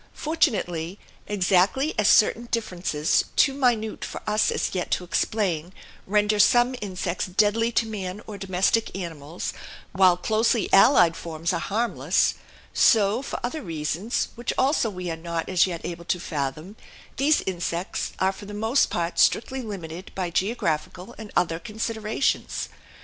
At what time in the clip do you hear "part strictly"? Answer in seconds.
18.89-19.61